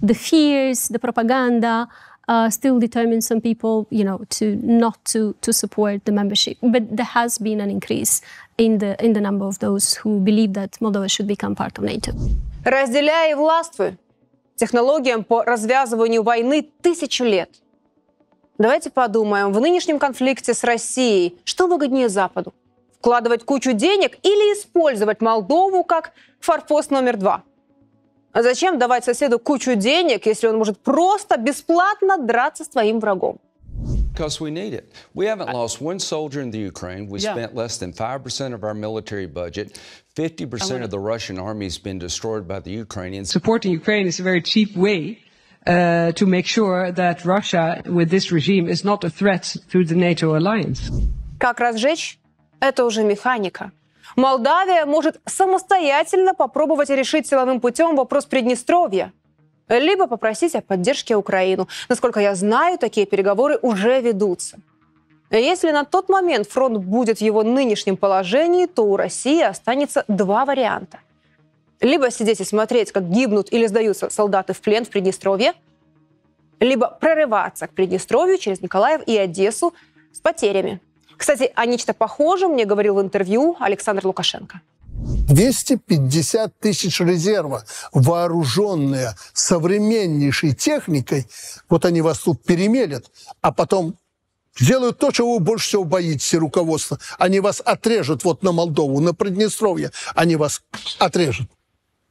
The 0.00 0.14
fears, 0.14 0.88
the 0.90 1.00
propaganda 1.00 1.88
uh, 2.28 2.50
still 2.50 2.78
determine 2.78 3.20
some 3.20 3.40
people, 3.40 3.86
you 3.90 4.04
know, 4.04 4.24
to 4.28 4.56
not 4.62 5.02
to, 5.06 5.34
to 5.40 5.52
support 5.52 6.04
the 6.04 6.12
membership. 6.12 6.58
But 6.62 6.96
there 6.96 7.06
has 7.06 7.38
been 7.38 7.60
an 7.60 7.70
increase 7.70 8.20
in 8.58 8.78
the, 8.78 9.02
in 9.04 9.14
the 9.14 9.20
number 9.20 9.46
of 9.46 9.58
those 9.58 9.94
who 9.94 10.20
believe 10.20 10.52
that 10.52 10.72
Moldova 10.80 11.10
should 11.10 11.26
become 11.26 11.54
part 11.54 11.78
of 11.78 11.84
NATO. 11.84 12.12
Разделяй 12.64 13.32
и 13.32 13.34
властвуй. 13.34 13.96
Технологиям 14.56 15.24
по 15.24 15.42
развязыванию 15.42 16.22
войны 16.22 16.68
тысячу 16.80 17.24
лет. 17.24 17.50
Давайте 18.56 18.88
подумаем, 18.88 19.52
в 19.52 19.60
нынешнем 19.60 19.98
конфликте 19.98 20.54
с 20.54 20.62
Россией, 20.62 21.36
что 21.44 21.66
выгоднее 21.66 22.08
Западу? 22.08 22.54
Вкладывать 23.00 23.44
кучу 23.44 23.72
денег 23.72 24.16
или 24.22 24.54
использовать 24.54 25.20
Молдову 25.20 25.82
как 25.82 26.12
форпост 26.38 26.92
номер 26.92 27.16
два? 27.16 27.42
А 28.32 28.42
зачем 28.42 28.78
давать 28.78 29.04
соседу 29.04 29.40
кучу 29.40 29.74
денег, 29.74 30.26
если 30.26 30.46
он 30.46 30.58
может 30.58 30.78
просто 30.78 31.36
бесплатно 31.36 32.16
драться 32.16 32.62
с 32.64 32.68
твоим 32.68 33.00
врагом? 33.00 33.38
Because 34.13 34.39
we 34.41 34.51
need 34.51 34.73
it. 34.73 34.91
We 35.13 35.25
haven't 35.27 35.49
lost 35.53 35.81
one 35.81 35.99
soldier 35.99 36.41
in 36.41 36.51
the 36.51 36.59
Ukraine. 36.59 37.07
We 37.09 37.19
Yeah. 37.19 37.33
spent 37.33 37.55
less 37.55 37.77
than 37.77 37.93
5% 37.93 38.53
of 38.53 38.63
our 38.63 38.73
military 38.73 39.27
budget. 39.27 39.79
50% 40.15 40.83
of 40.83 40.89
the 40.89 40.99
Russian 40.99 41.37
army 41.39 41.65
has 41.65 41.77
been 41.77 41.99
destroyed 41.99 42.47
by 42.47 42.59
the 42.59 42.71
Ukrainians. 42.71 43.29
Supporting 43.31 43.71
Ukraine 43.71 44.07
is 44.07 44.19
a 44.19 44.23
very 44.23 44.41
cheap 44.41 44.75
way 44.75 45.19
uh, 45.65 46.11
to 46.13 46.25
make 46.25 46.45
sure 46.45 46.91
that 46.91 47.23
Russia, 47.25 47.81
with 47.85 48.09
this 48.09 48.31
regime, 48.31 48.67
is 48.67 48.83
not 48.83 49.03
a 49.03 49.09
threat 49.09 49.55
to 49.71 49.83
the 49.85 49.95
NATO 49.95 50.35
alliance. 50.37 50.89
Как 51.39 51.59
разжечь? 51.59 52.17
Это 52.59 52.83
уже 52.83 53.03
механика. 53.03 53.71
Молдавия 54.17 54.85
может 54.85 55.21
самостоятельно 55.25 56.33
попробовать 56.33 56.89
решить 56.89 57.27
силовым 57.27 57.61
путем 57.61 57.95
вопрос 57.95 58.25
Приднестровья, 58.25 59.13
либо 59.68 60.06
попросить 60.06 60.54
о 60.54 60.60
поддержке 60.60 61.16
Украину. 61.16 61.68
Насколько 61.88 62.20
я 62.20 62.34
знаю, 62.34 62.78
такие 62.78 63.06
переговоры 63.06 63.58
уже 63.62 64.00
ведутся. 64.00 64.58
Если 65.30 65.70
на 65.70 65.84
тот 65.84 66.08
момент 66.08 66.48
фронт 66.48 66.78
будет 66.78 67.18
в 67.18 67.22
его 67.22 67.42
нынешнем 67.42 67.96
положении, 67.96 68.66
то 68.66 68.84
у 68.84 68.96
России 68.96 69.42
останется 69.42 70.04
два 70.06 70.44
варианта. 70.44 71.00
Либо 71.80 72.10
сидеть 72.10 72.40
и 72.40 72.44
смотреть, 72.44 72.92
как 72.92 73.10
гибнут 73.10 73.52
или 73.52 73.66
сдаются 73.66 74.10
солдаты 74.10 74.52
в 74.52 74.60
плен 74.60 74.84
в 74.84 74.90
Приднестровье, 74.90 75.54
либо 76.60 76.88
прорываться 76.88 77.66
к 77.66 77.72
Приднестровью 77.72 78.38
через 78.38 78.60
Николаев 78.60 79.02
и 79.06 79.16
Одессу 79.16 79.74
с 80.12 80.20
потерями. 80.20 80.80
Кстати, 81.16 81.52
о 81.54 81.66
нечто 81.66 81.94
похожем 81.94 82.52
мне 82.52 82.64
говорил 82.64 82.96
в 82.96 83.00
интервью 83.00 83.56
Александр 83.58 84.06
Лукашенко. 84.06 84.60
250 85.04 86.58
тысяч 86.58 87.00
резерва, 87.00 87.64
вооруженные 87.92 89.14
современнейшей 89.32 90.54
техникой, 90.54 91.26
вот 91.68 91.84
они 91.84 92.00
вас 92.00 92.18
тут 92.20 92.42
перемелят, 92.42 93.10
а 93.40 93.52
потом 93.52 93.96
сделают 94.58 94.98
то, 94.98 95.10
чего 95.10 95.34
вы 95.34 95.40
больше 95.40 95.68
всего 95.68 95.84
боитесь, 95.84 96.34
руководство. 96.34 96.98
Они 97.18 97.40
вас 97.40 97.60
отрежут 97.64 98.24
вот 98.24 98.42
на 98.42 98.52
Молдову, 98.52 99.00
на 99.00 99.14
Приднестровье, 99.14 99.90
они 100.14 100.36
вас 100.36 100.62
отрежут. 100.98 101.48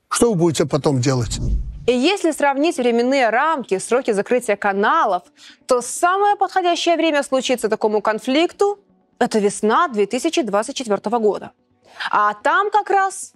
Что 0.10 0.32
вы 0.32 0.36
будете 0.36 0.66
потом 0.66 1.02
делать? 1.02 1.40
И 1.88 1.92
если 1.92 2.32
сравнить 2.32 2.78
временные 2.78 3.30
рамки, 3.30 3.78
сроки 3.78 4.12
закрытия 4.12 4.56
каналов, 4.56 5.24
то 5.66 5.82
самое 5.82 6.36
подходящее 6.36 6.96
время 6.96 7.24
случиться 7.24 7.68
такому 7.68 8.02
конфликту– 8.02 8.80
это 9.20 9.40
весна 9.40 9.88
2024 9.90 11.20
года. 11.20 11.52
А 12.12 12.34
там 12.34 12.70
как 12.72 12.90
раз 12.90 13.34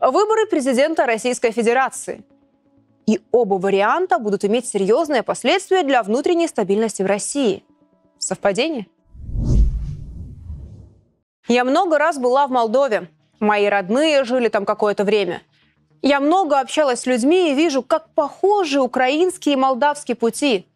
выборы 0.00 0.46
президента 0.46 1.06
Российской 1.06 1.50
Федерации. 1.50 2.24
И 3.06 3.20
оба 3.32 3.54
варианта 3.54 4.18
будут 4.18 4.44
иметь 4.44 4.66
серьезные 4.66 5.22
последствия 5.22 5.82
для 5.82 6.02
внутренней 6.02 6.48
стабильности 6.48 7.02
в 7.02 7.06
России. 7.06 7.64
Совпадение? 8.18 8.86
Я 11.48 11.64
много 11.64 11.98
раз 11.98 12.18
была 12.18 12.46
в 12.46 12.50
Молдове. 12.50 13.10
Мои 13.40 13.66
родные 13.66 14.24
жили 14.24 14.48
там 14.48 14.64
какое-то 14.64 15.04
время. 15.04 15.42
Я 16.00 16.20
много 16.20 16.60
общалась 16.60 17.00
с 17.00 17.06
людьми 17.06 17.50
и 17.50 17.54
вижу, 17.54 17.82
как 17.82 18.08
похожи 18.14 18.80
украинские 18.80 19.54
и 19.54 19.56
молдавские 19.56 20.16
пути. 20.16 20.66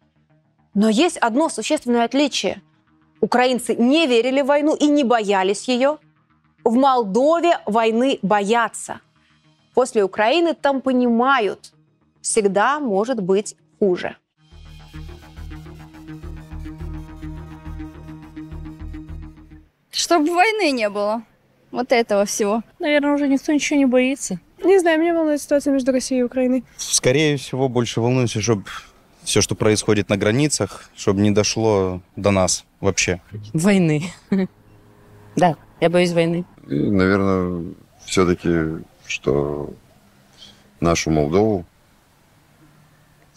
Но 0.73 0.89
есть 0.89 1.17
одно 1.17 1.49
существенное 1.49 2.05
отличие. 2.05 2.61
Украинцы 3.21 3.75
не 3.75 4.07
верили 4.07 4.41
в 4.41 4.47
войну 4.47 4.75
и 4.75 4.87
не 4.87 5.03
боялись 5.03 5.67
ее. 5.67 5.97
В 6.63 6.73
Молдове 6.73 7.59
войны 7.65 8.19
боятся. 8.21 9.01
После 9.73 10.03
Украины 10.03 10.53
там 10.53 10.81
понимают, 10.81 11.73
всегда 12.21 12.79
может 12.79 13.21
быть 13.21 13.55
хуже. 13.79 14.17
Чтобы 19.91 20.33
войны 20.33 20.71
не 20.71 20.89
было. 20.89 21.23
Вот 21.71 21.91
этого 21.91 22.25
всего. 22.25 22.63
Наверное, 22.79 23.13
уже 23.13 23.27
никто 23.27 23.51
ничего 23.51 23.77
не 23.77 23.85
боится. 23.85 24.39
Не 24.63 24.79
знаю, 24.79 24.99
меня 24.99 25.13
волнует 25.13 25.41
ситуация 25.41 25.71
между 25.71 25.91
Россией 25.91 26.21
и 26.21 26.23
Украиной. 26.23 26.63
Скорее 26.77 27.37
всего, 27.37 27.69
больше 27.69 28.01
волнуюсь, 28.01 28.31
чтобы 28.31 28.65
все, 29.23 29.41
что 29.41 29.55
происходит 29.55 30.09
на 30.09 30.17
границах, 30.17 30.89
чтобы 30.95 31.21
не 31.21 31.31
дошло 31.31 32.01
до 32.15 32.31
нас 32.31 32.65
вообще. 32.79 33.21
Войны. 33.53 34.03
Да, 35.35 35.55
я 35.79 35.89
боюсь 35.89 36.11
войны. 36.11 36.45
И, 36.67 36.75
наверное, 36.75 37.73
все-таки, 38.05 38.83
что 39.05 39.73
нашу 40.79 41.11
Молдову, 41.11 41.65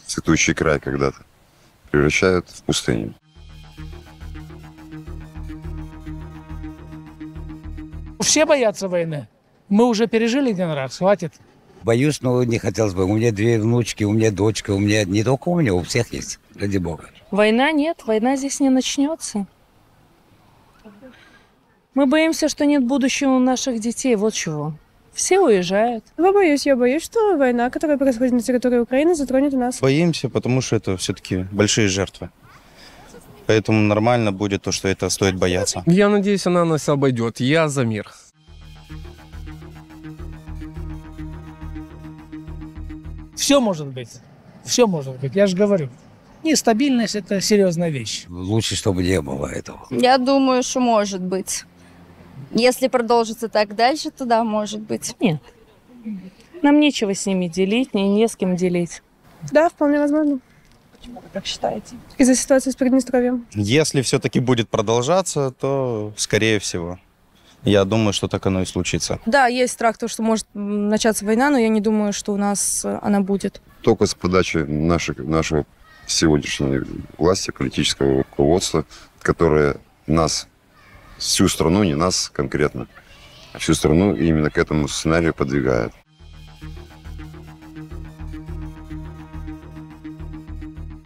цветущий 0.05 0.53
край 0.53 0.79
когда-то, 0.79 1.17
превращают 1.91 2.49
в 2.49 2.63
пустыню. 2.63 3.13
Все 8.19 8.45
боятся 8.45 8.87
войны. 8.87 9.27
Мы 9.69 9.85
уже 9.85 10.07
пережили 10.07 10.51
один 10.51 10.71
раз, 10.71 10.97
хватит. 10.97 11.33
Боюсь, 11.83 12.21
но 12.21 12.43
не 12.43 12.57
хотелось 12.57 12.93
бы. 12.93 13.03
У 13.03 13.15
меня 13.15 13.31
две 13.31 13.59
внучки, 13.59 14.03
у 14.05 14.13
меня 14.13 14.31
дочка, 14.31 14.71
у 14.71 14.79
меня 14.79 15.03
не 15.03 15.23
только 15.23 15.49
у 15.49 15.59
меня, 15.59 15.73
у 15.73 15.83
всех 15.83 16.13
есть, 16.13 16.39
ради 16.55 16.77
бога. 16.77 17.09
Война 17.31 17.71
нет, 17.71 18.03
война 18.05 18.37
здесь 18.37 18.59
не 18.59 18.69
начнется. 18.69 19.45
Мы 21.95 22.07
боимся, 22.07 22.49
что 22.49 22.65
нет 22.65 22.83
будущего 22.83 23.31
у 23.31 23.39
наших 23.39 23.79
детей, 23.79 24.15
вот 24.15 24.33
чего. 24.33 24.73
Все 25.13 25.39
уезжают. 25.39 26.03
Я 26.17 26.33
боюсь, 26.33 26.65
я 26.65 26.75
боюсь, 26.75 27.03
что 27.03 27.37
война, 27.37 27.69
которая 27.69 27.97
происходит 27.97 28.33
на 28.33 28.41
территории 28.41 28.79
Украины, 28.79 29.13
затронет 29.13 29.53
нас. 29.53 29.79
Боимся, 29.79 30.27
потому 30.27 30.61
что 30.61 30.75
это 30.75 30.97
все-таки 30.97 31.45
большие 31.51 31.87
жертвы. 31.87 32.31
Поэтому 33.45 33.79
нормально 33.81 34.31
будет 34.31 34.63
то, 34.63 34.71
что 34.71 34.87
это 34.87 35.09
стоит 35.09 35.35
бояться. 35.35 35.83
Я 35.85 36.09
надеюсь, 36.09 36.47
она 36.47 36.65
нас 36.65 36.89
обойдет. 36.89 37.39
Я 37.39 37.69
за 37.69 37.85
мир. 37.85 38.11
Все 43.35 43.59
может 43.59 43.87
быть. 43.87 44.09
Все 44.63 44.87
может 44.87 45.19
быть. 45.19 45.35
Я 45.35 45.45
же 45.45 45.55
говорю. 45.55 45.89
Нестабильность– 46.43 47.15
это 47.15 47.39
серьезная 47.39 47.89
вещь. 47.89 48.25
Лучше, 48.29 48.75
чтобы 48.75 49.03
не 49.03 49.21
было 49.21 49.47
этого. 49.47 49.85
Я 49.91 50.17
думаю, 50.17 50.63
что 50.63 50.79
может 50.79 51.21
быть. 51.21 51.65
Если 52.53 52.87
продолжится 52.87 53.49
так 53.49 53.75
дальше, 53.75 54.11
то 54.11 54.25
да, 54.25 54.43
может 54.43 54.81
быть. 54.81 55.15
Нет. 55.19 55.41
Нам 56.61 56.79
нечего 56.79 57.13
с 57.13 57.25
ними 57.25 57.47
делить, 57.47 57.93
не, 57.93 58.07
не 58.07 58.27
с 58.27 58.35
кем 58.35 58.55
делить. 58.55 59.01
Да, 59.51 59.69
вполне 59.69 59.99
возможно. 59.99 60.39
Почему 60.97 61.19
вы 61.19 61.27
так 61.33 61.45
считаете? 61.45 61.95
Из-за 62.17 62.35
ситуации 62.35 62.71
с 62.71 62.75
Приднестровьем. 62.75 63.45
Если 63.53 64.01
все-таки 64.01 64.39
будет 64.39 64.69
продолжаться, 64.69 65.51
то 65.51 66.13
скорее 66.15 66.59
всего. 66.59 66.99
Я 67.63 67.85
думаю, 67.85 68.13
что 68.13 68.27
так 68.27 68.45
оно 68.45 68.61
и 68.61 68.65
случится. 68.65 69.19
Да, 69.25 69.47
есть 69.47 69.73
страх, 69.73 69.97
то, 69.97 70.07
что 70.07 70.21
может 70.21 70.45
начаться 70.53 71.25
война, 71.25 71.49
но 71.49 71.57
я 71.57 71.69
не 71.69 71.81
думаю, 71.81 72.11
что 72.11 72.33
у 72.33 72.37
нас 72.37 72.83
э, 72.83 72.99
она 73.01 73.21
будет. 73.21 73.61
Только 73.81 74.05
с 74.05 74.13
подачи 74.13 74.57
нашей, 74.57 75.15
нашего 75.15 75.65
сегодняшней 76.05 76.81
власти, 77.17 77.51
политического 77.51 78.17
руководства, 78.19 78.85
которое 79.21 79.77
нас, 80.07 80.47
всю 81.17 81.47
страну, 81.47 81.83
не 81.83 81.95
нас 81.95 82.29
конкретно, 82.29 82.87
а 83.53 83.59
всю 83.59 83.73
страну 83.73 84.15
именно 84.15 84.49
к 84.49 84.57
этому 84.57 84.87
сценарию 84.87 85.33
подвигает. 85.33 85.93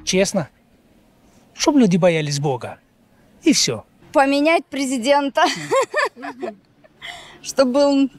Честно. 0.08 0.48
Чтобы 1.54 1.82
люди 1.82 1.98
боялись 1.98 2.40
Бога. 2.40 2.80
И 3.44 3.52
все. 3.52 3.84
Поменять 4.14 4.66
президента. 4.66 5.44
Чтобы 7.42 7.74
был 7.74 8.12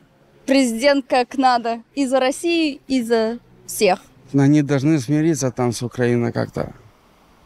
президент 0.44 1.06
как 1.08 1.38
надо. 1.38 1.82
И 1.94 2.06
за 2.06 2.20
Россию, 2.20 2.80
и 2.88 3.02
за 3.02 3.38
всех. 3.66 4.00
Они 4.34 4.60
должны 4.60 5.00
смириться 5.00 5.50
там 5.50 5.72
с 5.72 5.82
Украиной 5.82 6.30
как-то. 6.30 6.74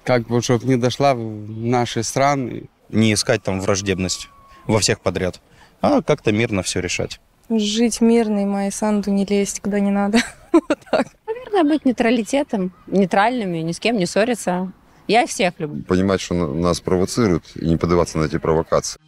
Как 0.02 0.26
бы, 0.26 0.42
чтобы 0.42 0.66
не 0.66 0.76
дошла 0.76 1.14
в 1.14 1.20
наши 1.20 2.02
страны. 2.02 2.68
Не 2.92 3.14
искать 3.14 3.42
там 3.42 3.60
враждебность 3.60 4.28
во 4.66 4.78
всех 4.78 5.00
подряд, 5.00 5.40
а 5.80 6.02
как-то 6.02 6.30
мирно 6.30 6.62
все 6.62 6.80
решать. 6.80 7.20
Жить 7.50 8.00
мирно 8.00 8.42
и 8.42 8.44
мои 8.44 8.70
санду 8.70 9.10
не 9.10 9.24
лезть 9.26 9.60
куда 9.60 9.80
не 9.80 9.90
надо. 9.90 10.18
Наверное, 11.26 11.64
быть 11.64 11.84
нейтралитетом, 11.84 12.72
нейтральными, 12.86 13.58
ни 13.58 13.72
с 13.72 13.80
кем 13.80 13.96
не 13.96 14.06
ссориться. 14.06 14.70
Я 15.08 15.26
всех 15.26 15.54
люблю. 15.58 15.82
Понимать, 15.84 16.20
что 16.20 16.34
на- 16.34 16.46
нас 16.54 16.80
провоцируют, 16.80 17.44
и 17.56 17.66
не 17.66 17.76
поддаваться 17.76 18.18
на 18.18 18.24
эти 18.24 18.38
провокации. 18.38 19.00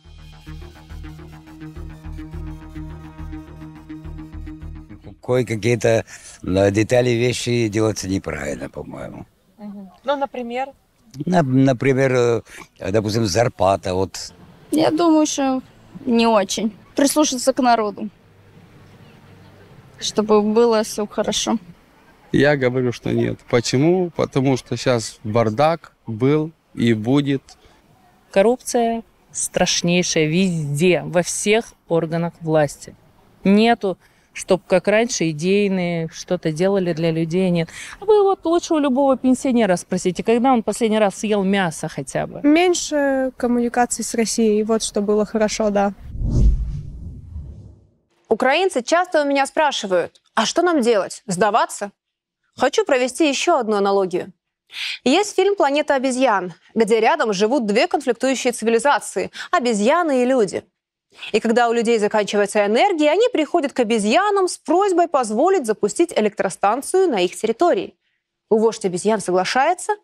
Кое-какие-то 5.23 6.05
э, 6.43 6.71
детали 6.71 7.11
вещи 7.11 7.69
делаются 7.69 8.09
неправильно, 8.09 8.69
по-моему. 8.69 9.27
Ну, 10.05 10.17
например? 10.17 10.69
На- 11.27 11.43
Например, 11.43 12.13
э, 12.79 12.91
допустим, 12.91 13.27
зарплата. 13.27 13.95
Вот 13.95 14.33
Я 14.71 14.91
думаю, 14.91 15.27
что 15.27 15.63
не 16.07 16.27
очень. 16.27 16.73
Прислушаться 16.97 17.53
к 17.53 17.59
народу. 17.63 18.09
Чтобы 19.99 20.43
было 20.43 20.83
все 20.83 21.07
хорошо. 21.07 21.59
Я 22.33 22.57
говорю, 22.57 22.93
что 22.93 23.13
нет. 23.13 23.39
Почему? 23.49 24.11
Потому 24.11 24.57
что 24.57 24.77
сейчас 24.77 25.19
бардак 25.25 25.93
был 26.07 26.51
и 26.75 26.93
будет. 26.95 27.43
Коррупция 28.33 29.03
страшнейшая 29.31 30.27
везде, 30.27 31.03
во 31.05 31.23
всех 31.23 31.73
органах 31.89 32.33
власти. 32.41 32.95
Нету, 33.45 33.99
чтобы 34.35 34.63
как 34.67 34.89
раньше 34.89 35.31
идейные 35.31 36.11
что-то 36.13 36.53
делали 36.53 36.93
для 36.93 37.11
людей, 37.11 37.49
нет. 37.49 37.71
А 38.01 38.05
вы 38.05 38.23
вот 38.23 38.45
лучше 38.45 38.75
у 38.75 38.79
любого 38.79 39.17
пенсионера 39.17 39.77
спросите, 39.77 40.23
когда 40.23 40.53
он 40.53 40.63
последний 40.63 40.99
раз 40.99 41.15
съел 41.15 41.43
мясо 41.43 41.89
хотя 41.89 42.27
бы. 42.27 42.41
Меньше 42.43 43.33
коммуникаций 43.37 44.05
с 44.05 44.15
Россией. 44.15 44.65
Вот 44.65 44.83
что 44.83 45.01
было 45.01 45.25
хорошо, 45.25 45.71
да. 45.71 45.95
Украинцы 48.29 48.83
часто 48.83 49.23
у 49.23 49.25
меня 49.25 49.47
спрашивают, 49.47 50.21
а 50.35 50.45
что 50.45 50.63
нам 50.63 50.81
делать? 50.81 51.23
Сдаваться? 51.27 51.93
Хочу 52.57 52.85
провести 52.85 53.29
еще 53.29 53.59
одну 53.59 53.77
аналогию. 53.77 54.33
Есть 55.05 55.37
фильм 55.37 55.55
«Планета 55.55 55.95
обезьян», 55.95 56.55
где 56.75 56.99
рядом 56.99 57.33
живут 57.33 57.67
две 57.67 57.87
конфликтующие 57.87 58.53
цивилизации– 58.53 59.31
обезьяны 59.53 60.23
и 60.23 60.25
люди. 60.25 60.65
И 61.33 61.41
когда 61.41 61.69
у 61.69 61.73
людей 61.73 61.99
заканчивается 61.99 62.65
энергия, 62.67 63.11
они 63.11 63.29
приходят 63.33 63.73
к 63.73 63.81
обезьянам 63.81 64.49
с 64.49 64.59
просьбой 64.59 65.09
позволить 65.09 65.67
запустить 65.67 66.13
электростанцию 66.17 67.09
на 67.09 67.21
их 67.21 67.37
территории. 67.37 67.95
Вождь 68.51 68.85
обезьян 68.85 69.21
соглашается. 69.21 69.95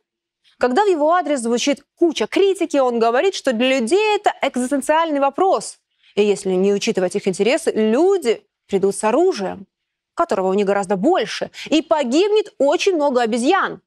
Когда 0.59 0.85
в 0.85 0.89
его 0.89 1.13
адрес 1.13 1.41
звучит 1.41 1.85
куча 1.97 2.27
критики, 2.27 2.77
он 2.77 2.99
говорит, 2.99 3.35
что 3.35 3.53
для 3.53 3.79
людей 3.79 4.17
это 4.17 4.33
экзистенциальный 4.43 5.21
вопрос. 5.21 5.79
И 6.15 6.23
если 6.23 6.51
не 6.51 6.73
учитывать 6.73 7.17
их 7.17 7.27
интересы, 7.27 7.71
люди 7.71 8.43
придут 8.67 8.95
с 8.95 9.05
оружием, 9.05 9.67
которого 10.15 10.49
у 10.49 10.55
них 10.55 10.67
гораздо 10.67 10.97
больше, 10.97 11.51
и 11.67 11.83
погибнет 11.83 12.53
очень 12.59 12.95
много 12.95 13.23
обезьян. 13.23 13.81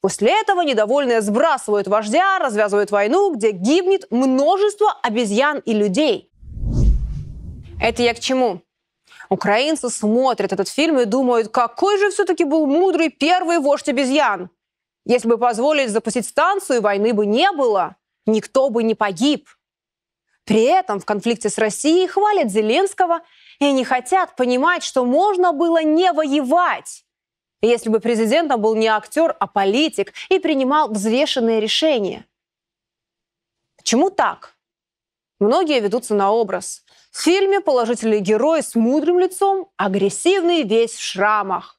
После 0.00 0.38
этого 0.38 0.60
недовольные 0.62 1.22
сбрасывают 1.22 1.88
вождя, 1.88 2.38
развязывают 2.38 2.90
войну, 2.90 3.34
где 3.34 3.52
гибнет 3.52 4.10
множество 4.10 4.98
обезьян 5.02 5.60
и 5.64 5.72
людей. 5.72 6.30
Это 7.80 8.02
я 8.02 8.14
к 8.14 8.20
чему? 8.20 8.62
Украинцы 9.28 9.90
смотрят 9.90 10.52
этот 10.52 10.68
фильм 10.68 10.98
и 10.98 11.04
думают, 11.04 11.48
какой 11.48 11.98
же 11.98 12.10
все-таки 12.10 12.44
был 12.44 12.66
мудрый 12.66 13.08
первый 13.08 13.58
вождь 13.58 13.88
обезьян. 13.88 14.50
Если 15.04 15.28
бы 15.28 15.38
позволили 15.38 15.86
запустить 15.86 16.26
станцию, 16.26 16.80
войны 16.80 17.12
бы 17.12 17.26
не 17.26 17.50
было, 17.52 17.96
никто 18.26 18.70
бы 18.70 18.82
не 18.82 18.94
погиб. 18.94 19.48
При 20.44 20.62
этом 20.62 21.00
в 21.00 21.04
конфликте 21.04 21.48
с 21.48 21.58
Россией 21.58 22.06
хвалят 22.06 22.50
Зеленского 22.50 23.20
и 23.58 23.72
не 23.72 23.84
хотят 23.84 24.36
понимать, 24.36 24.82
что 24.82 25.04
можно 25.04 25.52
было 25.52 25.82
не 25.82 26.12
воевать, 26.12 27.04
если 27.62 27.88
бы 27.88 28.00
президентом 28.00 28.60
был 28.60 28.74
не 28.74 28.88
актер, 28.88 29.34
а 29.40 29.46
политик 29.46 30.12
и 30.28 30.38
принимал 30.38 30.90
взвешенные 30.90 31.60
решения. 31.60 32.26
Почему 33.76 34.10
так? 34.10 34.54
Многие 35.40 35.80
ведутся 35.80 36.14
на 36.14 36.30
образ. 36.30 36.83
В 37.14 37.20
фильме 37.22 37.60
положительный 37.60 38.18
герой 38.18 38.60
с 38.60 38.74
мудрым 38.74 39.20
лицом, 39.20 39.70
агрессивный 39.76 40.64
весь 40.64 40.94
в 40.94 41.00
шрамах. 41.00 41.78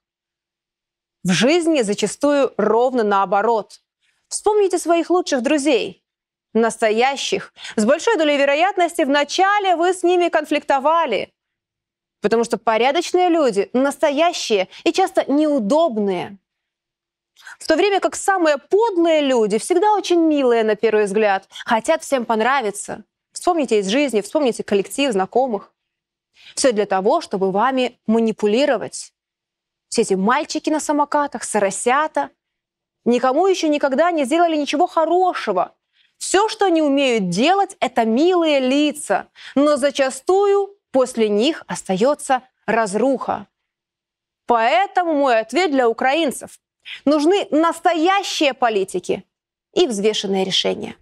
В 1.25 1.31
жизни 1.33 1.81
зачастую 1.81 2.53
ровно 2.55 3.03
наоборот. 3.03 3.81
Вспомните 4.29 4.79
своих 4.79 5.09
лучших 5.09 5.43
друзей. 5.43 6.05
Настоящих. 6.53 7.53
С 7.75 7.83
большой 7.83 8.15
долей 8.17 8.37
вероятности 8.37 9.01
вначале 9.01 9.75
вы 9.75 9.93
с 9.93 10.03
ними 10.03 10.29
конфликтовали. 10.29 11.33
Потому 12.21 12.45
что 12.45 12.57
порядочные 12.57 13.27
люди 13.27 13.69
настоящие 13.73 14.69
и 14.85 14.93
часто 14.93 15.29
неудобные. 15.29 16.37
В 17.59 17.67
то 17.67 17.75
время 17.75 17.99
как 17.99 18.15
самые 18.15 18.57
подлые 18.57 19.19
люди 19.19 19.57
всегда 19.57 19.95
очень 19.95 20.21
милые 20.21 20.63
на 20.63 20.75
первый 20.77 21.03
взгляд, 21.05 21.49
хотят 21.65 22.03
всем 22.03 22.23
понравиться. 22.23 23.03
Вспомните 23.45 23.77
из 23.77 23.89
жизни, 23.89 24.21
вспомните 24.21 24.63
коллектив 24.63 25.11
знакомых. 25.11 25.71
Все 26.55 26.71
для 26.71 26.87
того, 26.87 27.21
чтобы 27.21 27.51
вами 27.51 27.99
манипулировать. 28.07 29.13
Все 29.87 30.01
эти 30.01 30.15
мальчики 30.15 30.71
на 30.71 30.79
самокатах, 30.79 31.43
соросята, 31.43 32.31
никому 33.05 33.45
еще 33.45 33.69
никогда 33.69 34.09
не 34.09 34.25
сделали 34.25 34.57
ничего 34.57 34.87
хорошего. 34.87 35.75
Все, 36.17 36.49
что 36.49 36.65
они 36.65 36.81
умеют 36.81 37.29
делать, 37.29 37.77
это 37.79 38.03
милые 38.03 38.59
лица, 38.61 39.27
но 39.53 39.77
зачастую 39.77 40.75
после 40.89 41.29
них 41.29 41.63
остается 41.67 42.41
разруха. 42.65 43.45
Поэтому 44.47 45.13
мой 45.13 45.39
ответ 45.39 45.69
для 45.69 45.87
украинцев. 45.87 46.59
Нужны 47.05 47.47
настоящие 47.51 48.55
политики 48.55 49.23
и 49.75 49.85
взвешенные 49.85 50.45
решения. 50.45 50.95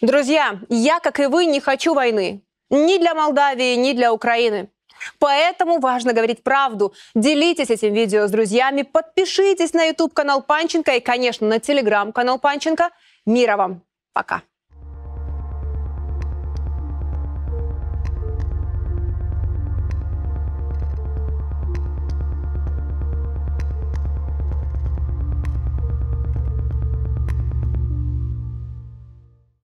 Друзья, 0.00 0.60
я, 0.68 1.00
как 1.00 1.18
и 1.18 1.26
вы, 1.26 1.46
не 1.46 1.58
хочу 1.60 1.92
войны. 1.92 2.44
Ни 2.70 2.98
для 2.98 3.14
Молдавии, 3.14 3.74
ни 3.74 3.92
для 3.94 4.12
Украины. 4.12 4.70
Поэтому 5.18 5.80
важно 5.80 6.12
говорить 6.12 6.44
правду. 6.44 6.94
Делитесь 7.16 7.70
этим 7.70 7.94
видео 7.94 8.28
с 8.28 8.30
друзьями, 8.30 8.82
подпишитесь 8.82 9.72
на 9.72 9.86
YouTube-канал 9.86 10.42
Панченко 10.42 10.92
и, 10.92 11.00
конечно, 11.00 11.48
на 11.48 11.58
телеграм-канал 11.58 12.38
Панченко. 12.38 12.90
Мира 13.26 13.56
вам! 13.56 13.82
Пока! 14.12 14.42